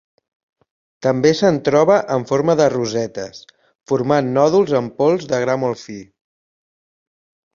[1.07, 3.43] També se'n troba en forma de rosetes,
[3.91, 6.01] formant nòduls en pols de gra molt fi.